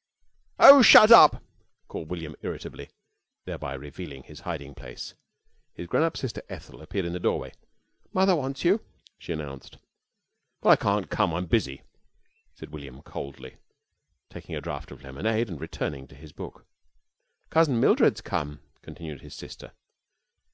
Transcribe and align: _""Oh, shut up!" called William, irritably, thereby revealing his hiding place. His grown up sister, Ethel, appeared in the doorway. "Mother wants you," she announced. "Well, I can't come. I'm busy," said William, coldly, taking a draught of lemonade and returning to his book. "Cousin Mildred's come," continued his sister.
_""Oh, 0.58 0.80
shut 0.80 1.10
up!" 1.12 1.42
called 1.86 2.08
William, 2.08 2.34
irritably, 2.40 2.88
thereby 3.44 3.74
revealing 3.74 4.22
his 4.22 4.40
hiding 4.40 4.72
place. 4.74 5.12
His 5.74 5.88
grown 5.88 6.04
up 6.04 6.16
sister, 6.16 6.40
Ethel, 6.48 6.80
appeared 6.80 7.04
in 7.04 7.12
the 7.12 7.20
doorway. 7.20 7.52
"Mother 8.14 8.34
wants 8.34 8.64
you," 8.64 8.82
she 9.18 9.34
announced. 9.34 9.76
"Well, 10.62 10.72
I 10.72 10.76
can't 10.76 11.10
come. 11.10 11.34
I'm 11.34 11.44
busy," 11.44 11.82
said 12.54 12.70
William, 12.70 13.02
coldly, 13.02 13.58
taking 14.30 14.56
a 14.56 14.62
draught 14.62 14.90
of 14.90 15.02
lemonade 15.02 15.50
and 15.50 15.60
returning 15.60 16.06
to 16.08 16.14
his 16.14 16.32
book. 16.32 16.64
"Cousin 17.50 17.78
Mildred's 17.78 18.22
come," 18.22 18.60
continued 18.80 19.20
his 19.20 19.34
sister. 19.34 19.70